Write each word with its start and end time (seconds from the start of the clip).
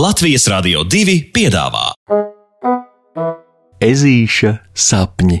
Latvijas 0.00 0.46
Rādio 0.48 0.80
2 0.88 1.14
piedāvā 1.34 1.90
Ezīša 3.84 4.52
sapņi. 4.72 5.36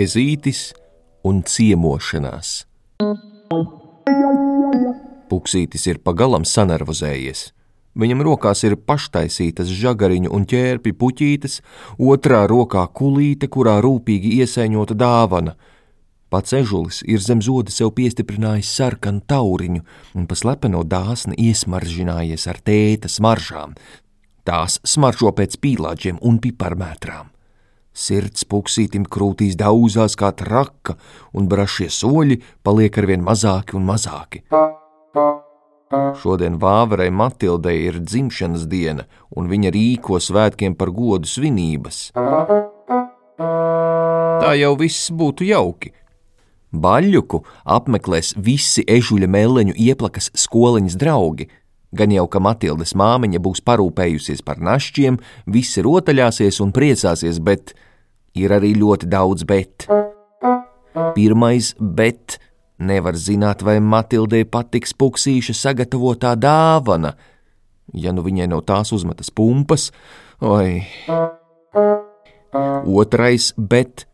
Ezītis 0.00 0.72
un 1.22 1.44
ciemošanās. 1.46 2.56
Puksītis 5.38 5.84
ir 5.86 6.00
pagalam 6.02 6.42
sanervozējies. 6.42 7.52
Viņam 7.98 8.22
rokās 8.26 8.64
ir 8.66 8.74
paštaisītas 8.88 9.70
žagariņu 9.70 10.32
un 10.34 10.46
ķērpi 10.50 10.92
puķītes, 10.98 11.60
otrā 11.98 12.40
rokā 12.50 12.82
kulīte, 12.90 13.46
kurā 13.46 13.76
rūpīgi 13.84 14.32
iesaiņota 14.42 14.96
dāvana. 14.98 15.54
Pats 16.28 16.56
ežulis 16.58 16.98
ir 17.06 17.22
zem 17.22 17.38
zoda 17.42 17.70
sev 17.70 17.92
piestiprinājis 17.94 18.72
sarkanu 18.80 19.22
tauriņu 19.30 19.84
un 20.18 20.26
pa 20.26 20.38
slepeno 20.38 20.82
dāsni 20.82 21.38
iesmaržinājies 21.48 22.48
ar 22.50 22.58
tēta 22.58 23.10
smaržām. 23.10 23.78
Tās 24.42 24.80
smaržo 24.82 25.30
pēc 25.38 25.54
pīlāģiem 25.62 26.18
un 26.18 26.42
piparmētrām. 26.42 27.30
Sirds 27.94 28.42
puksītim 28.50 29.06
krūtīs 29.06 29.54
daudzās 29.58 30.18
kā 30.18 30.34
traka, 30.34 30.98
un 31.34 31.46
brašie 31.50 31.88
soļi 31.90 32.42
paliek 32.66 32.98
arvien 32.98 33.24
mazāki 33.26 33.78
un 33.78 33.86
mazāki. 33.88 34.44
Šodien 36.20 36.58
Vāverai 36.60 37.08
Matildei 37.10 37.86
ir 37.88 38.00
dzimšanas 38.04 38.66
diena, 38.68 39.06
un 39.32 39.48
viņa 39.48 39.72
rīko 39.72 40.18
svētkiem 40.20 40.74
par 40.76 40.90
godu 40.92 41.28
svinības. 41.28 42.10
Tā 43.38 44.52
jau 44.58 44.74
viss 44.80 45.08
būtu 45.10 45.48
jauki. 45.48 45.94
Baļķu 46.68 47.40
apmeklēs 47.64 48.34
visi 48.36 48.84
ežuļa 48.84 49.28
meleņu 49.32 49.74
ieplakas 49.76 50.28
skoliņas 50.36 50.98
draugi. 51.00 51.48
Gan 51.96 52.12
jau, 52.12 52.26
ka 52.28 52.40
Matildes 52.44 52.92
māmiņa 52.92 53.40
būs 53.40 53.62
parūpējusies 53.64 54.44
par 54.44 54.60
našķiem, 54.60 55.16
visi 55.48 55.80
rotaļāsies 55.80 56.60
un 56.60 56.74
priecāsies, 56.76 57.40
bet 57.40 57.72
ir 58.36 58.52
arī 58.52 58.74
ļoti 58.76 59.08
daudz 59.08 59.46
bet. 59.48 59.88
Pirmais 61.16 61.72
bet 61.80 62.36
nevar 62.78 63.18
zināt, 63.18 63.64
vai 63.66 63.78
Matildei 63.80 64.44
patiks 64.44 64.94
puksīša 64.94 65.56
sagatavotā 65.56 66.34
dāvana. 66.38 67.14
Ja 67.94 68.12
nu 68.12 68.22
viņai 68.26 68.50
no 68.52 68.60
tās 68.60 68.92
uzmetas 68.92 69.30
pumpas, 69.34 69.90
vai 70.40 70.84
otrais 72.84 73.52
bet 73.56 74.08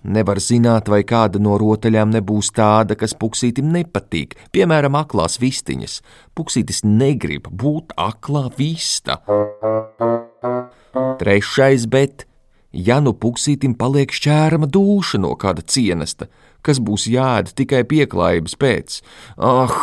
Nevar 0.00 0.38
zināt, 0.40 0.88
vai 0.88 1.02
kāda 1.04 1.36
no 1.42 1.58
rotaļām 1.60 2.08
nebūs 2.14 2.48
tāda, 2.56 2.96
kas 2.96 3.12
puksītim 3.20 3.68
nepatīk, 3.68 4.32
piemēram, 4.48 4.96
aklās 4.96 5.36
vistiņas. 5.42 5.98
Puksītis 6.32 6.80
negrib 6.88 7.50
būt 7.52 7.92
aklā 8.00 8.46
vista. 8.56 9.18
Trešais 11.20 11.84
bet, 11.92 12.24
ja 12.72 13.00
nu 13.00 13.12
puksītim 13.12 13.74
paliek 13.78 14.12
šķērama 14.14 14.68
dūša 14.70 15.20
no 15.22 15.34
kāda 15.38 15.64
cienesta, 15.66 16.28
kas 16.62 16.80
būs 16.82 17.08
jāēd 17.10 17.54
tikai 17.58 17.82
pieklājības 17.88 18.56
pēc. 18.60 19.00
Ah! 19.38 19.74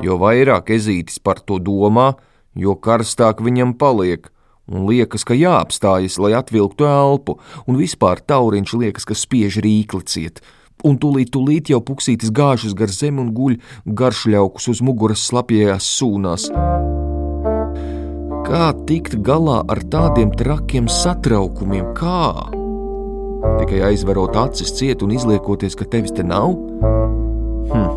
Jo 0.00 0.16
vairāk 0.20 0.70
ezītis 0.72 1.20
par 1.20 1.40
to 1.44 1.58
domā, 1.60 2.14
jo 2.56 2.76
karstāk 2.76 3.42
viņam 3.44 3.74
paliek, 3.80 4.30
un 4.70 4.86
liekas, 4.88 5.26
ka 5.28 5.36
jāapstājas, 5.36 6.16
lai 6.22 6.32
atvilktu 6.38 6.86
elpu, 6.88 7.36
un 7.66 7.80
vispār 7.80 8.22
tauriņš 8.24 8.74
liekas, 8.80 9.08
ka 9.08 9.18
spiež 9.18 9.60
rīkli 9.64 10.06
ciet. 10.06 10.40
Un 10.80 10.96
tūlīt, 10.96 11.28
tūlīt 11.34 11.68
jau 11.68 11.82
puksītis 11.84 12.32
gāžas 12.32 12.72
gar 12.72 12.88
zemi 12.88 13.20
un 13.20 13.34
guļ 13.36 13.58
garšļaukus 13.84 14.70
uz 14.72 14.80
muguras 14.80 15.26
slapjējās 15.28 15.90
sūnās. 15.98 16.48
Kā 18.50 18.72
tikt 18.82 19.12
galā 19.22 19.60
ar 19.70 19.78
tādiem 19.92 20.32
trakiem 20.34 20.88
satraukumiem? 20.90 21.92
Kā? 21.94 22.50
Tikai 23.60 23.78
aizverot 23.86 24.34
acis 24.40 24.72
ciet 24.74 25.04
un 25.06 25.12
izliekoties, 25.14 25.76
ka 25.78 25.84
tevis 25.86 26.10
te 26.16 26.24
nav? 26.26 26.56
Hm, 27.70 27.92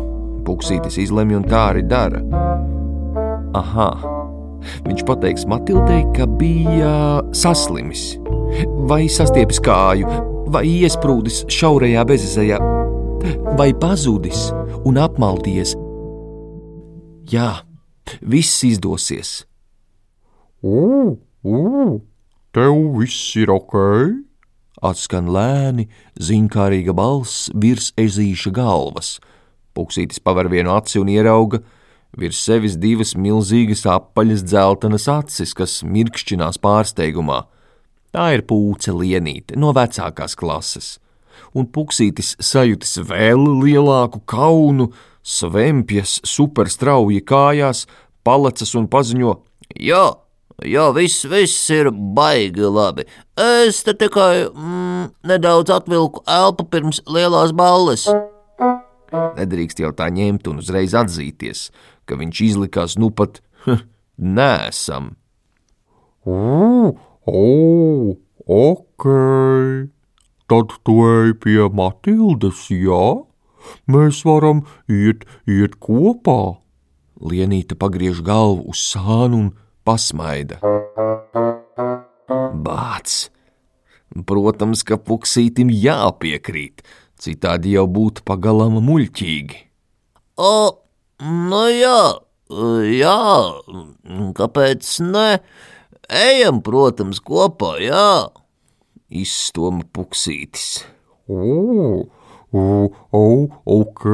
puksītis 0.46 1.00
izlemj 1.02 1.40
un 1.40 1.46
tā 1.50 1.62
arī 1.72 1.82
dara. 1.90 2.20
Aha! 3.58 3.88
Viņš 4.84 5.02
pateiks 5.08 5.42
Matildei, 5.50 6.04
ka 6.14 6.28
bija 6.38 6.92
saslimis, 7.34 8.04
vai 8.86 9.08
sastiepis 9.10 9.58
kāju, 9.58 10.06
vai 10.54 10.62
iesprūdis 10.70 11.40
šaurajā 11.50 12.04
bezizējā, 12.12 12.60
vai 13.58 13.72
pazudis 13.82 14.52
un 14.86 15.02
apmaldījies. 15.02 15.74
Jā, 17.34 17.50
viss 18.22 18.62
izdosies. 18.70 19.34
Ugh, 20.64 21.18
ugh, 21.44 22.00
tev 22.56 22.76
viss 22.96 23.34
ir 23.36 23.50
ok? 23.52 23.74
Atskan 24.80 25.28
lēni, 25.28 25.90
zinkārīga 26.16 26.94
balss 26.96 27.50
virs 27.52 27.90
ezīša 28.00 28.52
galvas. 28.56 29.18
Puksītis 29.76 30.22
paver 30.24 30.48
vienu 30.48 30.72
aci 30.72 31.02
un 31.02 31.10
ierauga, 31.12 31.60
virs 32.16 32.40
sevis 32.40 32.78
divas 32.80 33.12
milzīgas 33.12 33.84
apaļas 33.90 34.46
dzeltenas 34.46 35.04
acis, 35.12 35.52
kas 35.52 35.82
mirkšķinās 35.84 36.60
pārsteigumā. 36.64 37.42
Tā 38.14 38.30
ir 38.38 38.46
pūce 38.48 38.94
lienīte 38.96 39.60
no 39.60 39.74
vecākās 39.76 40.32
klases, 40.38 40.94
un 41.52 41.68
puksītis 41.68 42.38
sajūtis 42.40 43.02
vēl 43.04 43.44
lielāku 43.60 44.24
kaunu, 44.24 44.94
svempjas 45.20 46.22
superstrauji 46.24 47.20
kājās, 47.26 47.84
palacas 48.24 48.72
un 48.78 48.88
paziņo: 48.88 49.40
Jā, 49.80 50.06
jā, 50.62 50.84
viss, 50.94 51.24
viss 51.26 51.70
ir 51.74 51.90
baigi 51.90 52.68
labi. 52.68 53.06
Es 53.40 53.82
te 53.86 53.94
tikai 53.98 54.46
mm, 54.50 55.08
nedaudz 55.26 55.72
atvilku 55.74 56.22
elpu 56.30 56.68
pirms 56.70 57.02
lielās 57.10 57.54
balles. 57.56 58.06
Nedrīkst 59.34 59.82
jau 59.82 59.92
tā 59.94 60.08
ņemt 60.14 60.48
un 60.50 60.62
uzreiz 60.62 60.94
atzīties, 60.98 61.68
ka 62.06 62.18
viņš 62.18 62.40
izlikās 62.48 62.98
nu 62.98 63.10
pat 63.10 63.42
nesam. 64.18 65.14
Oh, 66.24 66.94
oh, 67.26 68.16
ok. 68.46 69.06
Tad 70.48 70.74
tu 70.84 70.98
ej 71.08 71.34
pie 71.40 71.68
Matildes, 71.72 72.66
jā? 72.68 73.24
Mēs 73.88 74.22
varam 74.28 74.64
iet, 74.88 75.24
iet 75.48 75.78
kopā. 75.80 76.60
Lienīte 77.24 77.76
pagriež 77.80 78.20
galvu 78.24 78.74
uz 78.74 78.82
sānu 78.90 79.40
un 79.40 79.48
pasmaida. 79.84 80.60
Bāts! 82.64 83.28
Protams, 84.28 84.84
ka 84.86 84.94
puksītim 85.00 85.72
jāpiekrīt, 85.74 86.84
citādi 87.18 87.74
jau 87.74 87.86
būtu 87.90 88.22
pagalama 88.28 88.82
muļķīgi. 88.84 89.58
O, 90.38 90.54
nu 91.24 91.62
jā, 91.74 92.00
jā, 92.94 93.18
kāpēc 94.38 94.90
ne? 95.08 95.28
Ejam, 96.08 96.60
protams, 96.62 97.18
kopā, 97.24 97.74
jā. 97.82 98.30
Izstoma 99.10 99.82
puksītis. 99.94 100.84
O, 101.26 102.04
o, 102.54 102.64
o, 103.10 103.24
ok, 103.78 104.06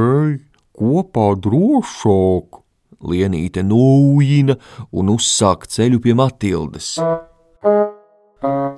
kopā 0.81 1.27
drošāk. 1.45 2.60
Lienīte 3.01 3.65
nūjina 3.65 4.57
un 4.93 5.13
uzsāk 5.15 5.67
ceļu 5.73 6.03
pie 6.05 6.17
Matildes. 6.19 6.99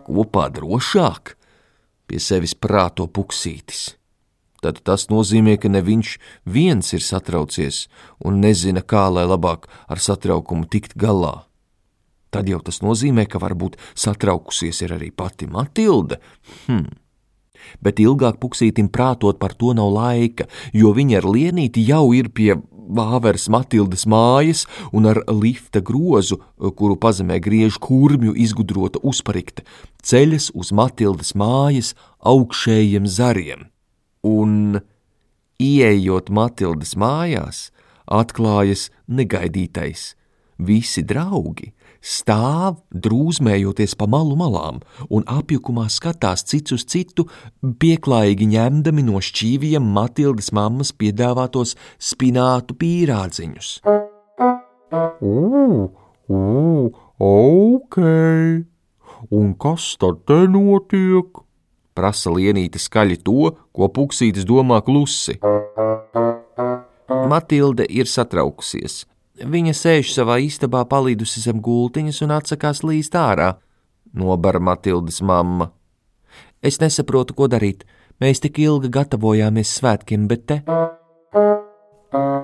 Kopā 0.07 0.47
drošāk, 0.55 1.35
pie 2.07 2.21
sevis 2.23 2.55
prāto 2.55 3.09
puksītis. 3.09 3.97
Tad 4.63 4.79
tas 4.87 5.09
nozīmē, 5.11 5.57
ka 5.59 5.67
ne 5.67 5.83
viņš 5.83 6.17
viens 6.47 6.93
ir 6.95 7.03
satraucies 7.03 7.89
un 8.23 8.39
nezina, 8.45 8.83
kā 8.87 9.09
lai 9.11 9.25
labāk 9.27 9.67
ar 9.91 9.99
satraukumu 9.99 10.69
tikt 10.71 10.95
galā. 10.95 11.49
Tad 12.33 12.47
jau 12.49 12.63
tas 12.65 12.79
nozīmē, 12.81 13.27
ka 13.27 13.43
varbūt 13.43 13.75
satraukusies 13.99 14.85
ir 14.87 14.95
arī 14.95 15.11
pati 15.11 15.51
Matilde. 15.51 16.21
Hm. 16.69 16.87
Bet 17.83 18.01
ilgāk 18.03 18.39
puksītim 18.43 18.89
prātot 18.91 19.39
par 19.43 19.55
to 19.59 19.75
nav 19.75 19.91
laika, 19.95 20.47
jo 20.73 20.95
viņa 20.95 21.21
ar 21.21 21.29
lienīti 21.29 21.85
jau 21.87 22.07
ir 22.15 22.31
pie 22.31 22.55
Vāveres 22.83 23.49
Matildes 23.53 24.07
mājas 24.11 24.65
un 24.93 25.07
ar 25.07 25.23
lifta 25.31 25.81
grozu, 25.81 26.41
kuru 26.59 26.97
pazemē 26.99 27.39
griež 27.43 27.79
kurmju 27.83 28.35
izgudrota 28.35 29.01
uzparikte, 29.03 29.63
ceļas 30.03 30.51
uz 30.59 30.73
Matildes 30.75 31.35
mājas 31.39 31.93
augšējiem 32.19 33.07
zariem. 33.07 33.69
Un 34.27 34.83
Ieejot 35.63 36.31
Matildas 36.35 36.97
mājās, 36.99 37.71
atklājas 38.11 38.89
negaidītais. 39.07 40.13
Visi 40.59 41.03
draugi 41.07 41.73
stāv 42.03 42.83
drūzmējoties 42.93 43.95
pa 43.99 44.09
malu 44.11 44.35
malām 44.39 44.81
un 45.09 45.25
apjukumā 45.31 45.87
skatās 45.93 46.45
cits 46.51 46.75
uz 46.75 46.85
citu, 46.91 47.29
pieklājīgi 47.63 48.51
ņemdami 48.53 49.07
no 49.07 49.23
šķīviem 49.23 49.87
Matildas 49.95 50.51
mammas 50.53 50.93
piedāvātos 50.93 51.77
spinātu 52.03 52.77
pīrādziņus. 52.83 53.79
Ū, 55.23 55.89
ū, 56.29 56.91
ok. 57.23 57.99
Un 59.31 59.55
kas 59.55 59.95
tad 60.03 60.25
te 60.27 60.43
notiek? 60.51 61.39
Prasa 61.93 62.33
Lienīte 62.33 62.81
skaļi 62.81 63.19
to, 63.23 63.53
ko 63.73 63.89
Puksītis 63.93 64.47
domā 64.49 64.81
klusi. 64.85 65.37
Matilde 67.29 67.87
ir 67.89 68.09
satraukusies. 68.09 69.03
Viņa 69.41 69.73
sēž 69.73 70.11
savā 70.13 70.37
istabā, 70.45 70.83
palīdusi 70.85 71.41
zem 71.41 71.63
gultiņas 71.65 72.21
un 72.27 72.35
atsakās 72.37 72.83
līst 72.85 73.17
ārā. 73.17 73.55
Nobara 74.13 74.61
Matildes 74.61 75.23
mamma. 75.25 75.71
Es 76.61 76.77
nesaprotu, 76.83 77.33
ko 77.35 77.49
darīt. 77.49 77.87
Mēs 78.21 78.43
tik 78.45 78.61
ilgi 78.61 78.93
gatavojāmies 78.93 79.73
svētkiem, 79.81 80.29
bet 80.29 80.45
te. 80.47 80.59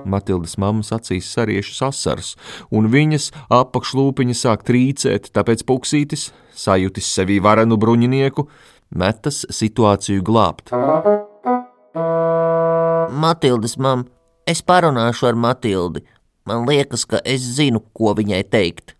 Matildes 0.09 0.57
mammas 0.57 0.89
acīs 0.95 1.29
sariešas 1.29 1.83
asaras, 1.91 2.33
un 2.73 2.89
viņas 2.89 3.29
apakšlūpiņa 3.53 4.35
sāk 4.35 4.65
trīcēt, 4.65 5.29
tāpēc 5.35 5.61
puksītis, 5.69 6.31
sajūtis 6.57 7.13
sevī 7.13 7.37
varenu 7.43 7.77
bruņinieku, 7.77 8.47
metas 8.97 9.43
situāciju 9.53 10.25
glābt. 10.25 10.73
Matildes 13.13 13.77
mam, 13.77 14.07
es 14.49 14.65
parunāšu 14.65 15.29
ar 15.29 15.37
Matildi. 15.37 16.01
Man 16.49 16.65
liekas, 16.65 17.03
ka 17.05 17.19
es 17.21 17.43
zinu, 17.59 17.83
ko 17.93 18.15
viņai 18.17 18.41
teikt. 18.49 18.95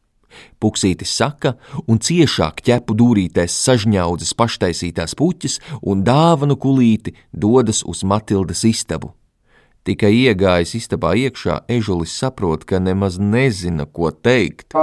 Puksītis 0.61 1.09
saka, 1.17 1.55
un 1.89 1.97
ciešāk 1.97 2.61
ķepu 2.67 2.93
dūrītēs 2.99 3.55
sažņaudzes 3.65 4.35
paštaisītās 4.37 5.15
puķis 5.17 5.57
un 5.81 6.03
dāvanu 6.05 6.59
kulīti 6.61 7.15
dodas 7.33 7.81
uz 7.89 8.03
Matildas 8.05 8.61
istabu. 8.69 9.15
Tikai 9.87 10.11
iegājis 10.27 10.75
istabā 10.77 11.15
iekšā, 11.17 11.63
ežulis 11.71 12.13
saprot, 12.13 12.67
ka 12.69 12.77
nemaz 12.77 13.17
nezina, 13.17 13.87
ko 13.89 14.11
teikt. 14.13 14.77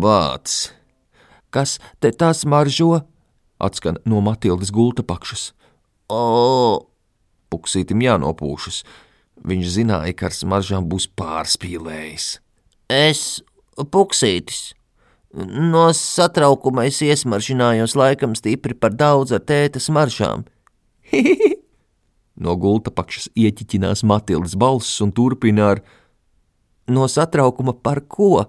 Vāts! 0.00 0.56
Kas 1.52 1.76
te 2.00 2.08
tas 2.08 2.46
maržo? 2.48 3.02
Atskan 3.60 4.00
no 4.08 4.22
Matildas 4.24 4.72
gulta 4.72 5.04
pakšas. 5.04 5.50
O, 6.08 6.86
Puksītim 7.52 8.00
jānopūšas. 8.04 8.84
Viņš 9.44 9.74
zināja, 9.74 10.14
ka 10.16 10.30
ar 10.30 10.34
smaržām 10.34 10.86
būs 10.88 11.08
pārspīlējis. 11.18 12.40
es, 12.88 13.42
puksītis. 13.76 14.72
No 15.36 15.90
satraukuma 15.92 16.86
es 16.88 17.02
iesmaržinājos 17.04 17.96
laikam 17.98 18.32
stipri 18.38 18.74
par 18.74 18.94
daudz 18.96 19.34
ar 19.36 19.44
tēta 19.44 19.82
smaržām. 19.82 20.46
No 22.36 22.52
gulta 22.60 22.92
pakšas 22.92 23.30
ieķiķinās 23.32 24.02
Matildas 24.04 24.56
balss 24.60 25.00
un 25.00 25.12
turpina 25.16 25.70
ar: 25.72 25.80
No 26.92 27.08
satraukuma 27.08 27.72
par 27.72 28.02
ko? 28.12 28.44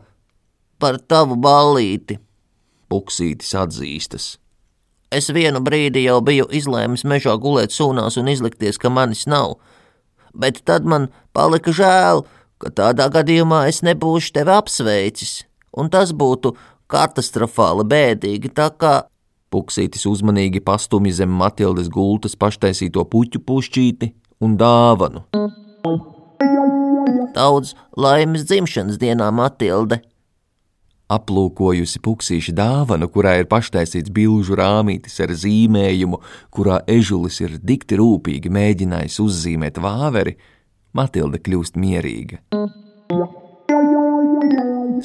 Par 0.78 1.00
tavu 1.00 1.38
ballīti. 1.40 2.20
Puksītis 2.92 3.54
atzīstas. 3.56 4.36
Es 5.08 5.32
vienu 5.32 5.62
brīdi 5.64 6.04
jau 6.04 6.20
biju 6.20 6.50
izlēmis 6.52 7.06
mežā 7.08 7.38
gulēt 7.40 7.72
sūnās 7.72 8.20
un 8.20 8.28
izlikties, 8.28 8.76
ka 8.78 8.92
manis 8.92 9.24
nav. 9.28 9.56
Bet 10.38 10.62
tad 10.70 10.86
man 10.86 11.10
palika 11.36 11.74
žēl, 11.74 12.24
ka 12.62 12.72
tādā 12.80 13.10
gadījumā 13.14 13.66
es 13.72 13.84
nebūšu 13.86 14.34
tevi 14.38 14.54
apsveicis, 14.54 15.42
un 15.78 15.90
tas 15.94 16.14
būtu 16.14 16.54
katastrofāli 16.92 17.86
bēdīgi, 17.94 18.54
tā 18.56 18.72
kā 18.78 18.96
Puksītis 19.48 20.04
uzmanīgi 20.10 20.60
pastumj 20.60 21.14
zem 21.22 21.32
Matildas 21.32 21.88
gultas 21.88 22.36
paštaisīto 22.36 23.06
puķu 23.08 23.40
pušķīti 23.48 24.12
un 24.44 24.58
dāvanu. 24.60 25.24
daudz 27.38 27.74
laimes 27.98 28.46
dzimšanas 28.48 29.00
dienā 29.02 29.30
Matilde. 29.32 30.02
Aplūkojusi 31.08 32.02
puksīša 32.04 32.54
dāvanu, 32.58 33.08
kurā 33.08 33.38
ir 33.40 33.48
paštaisīts 33.48 34.12
bilžu 34.12 34.58
rāmītis 34.60 35.16
ar 35.24 35.32
zīmējumu, 35.32 36.20
kurā 36.52 36.82
ežulis 36.92 37.40
ir 37.46 37.56
dikti 37.64 37.96
rūpīgi 38.02 38.52
mēģinājis 38.52 39.20
uzzīmēt 39.24 39.80
vāveri, 39.80 40.36
Matilda 40.98 41.40
kļūst 41.40 41.80
mierīga. 41.80 42.42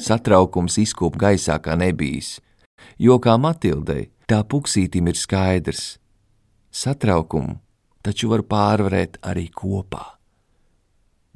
Satraukums 0.03 0.79
izkūp 0.83 1.15
gaisā 1.21 1.59
kā 1.63 1.77
nebijis, 1.79 2.39
jo 2.99 3.19
kā 3.23 3.37
Matildei, 3.39 4.09
tā 4.27 4.41
puksītim 4.43 5.07
ir 5.07 5.19
skaidrs. 5.19 5.85
Satraukumu 6.73 7.61
taču 8.03 8.29
var 8.33 8.43
pārvarēt 8.43 9.21
arī 9.23 9.47
kopā. 9.55 10.03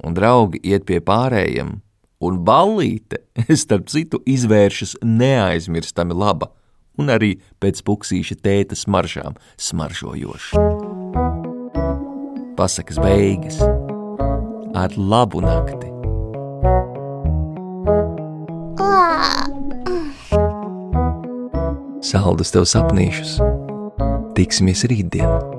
Un 0.04 0.14
draugi 0.14 0.60
iet 0.62 0.84
pie 0.86 1.00
pārējiem, 1.02 1.78
un 2.24 2.40
ballīte, 2.44 3.22
starp 3.62 3.88
citu, 3.92 4.20
izvēršas 4.26 4.98
neaizmirstami 5.04 6.16
laba, 6.16 6.50
un 6.98 7.12
arī 7.14 7.36
pēc 7.62 7.82
puksīša 7.86 8.40
tēta 8.42 8.78
smaržām 8.78 9.38
smaržojoša. 9.68 10.64
Pasakas 12.58 12.98
beigas 12.98 13.60
ar 14.74 14.94
labu 14.98 15.42
nakti! 15.44 15.86
Saldus 22.08 22.50
tev 22.54 22.66
sapnīšus! 22.66 23.38
Tiksimies 24.38 24.86
rītdien! 24.90 25.57